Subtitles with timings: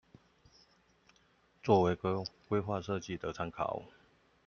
[1.61, 3.83] 作為規劃設計的參考